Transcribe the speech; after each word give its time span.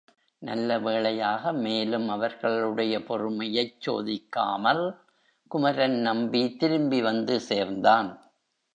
நல்ல 0.41 0.79
வேளையாக 0.79 1.51
மேலும் 1.53 2.09
அவர்களுடைய 2.09 2.99
பொறுமையைச் 2.99 3.77
சோதிக்காமல் 3.85 4.83
குமரன் 5.47 5.99
நம்பி 5.99 6.55
திரும்பி 6.55 7.01
வந்து 7.01 7.39
சேர்ந்தான். 7.39 8.09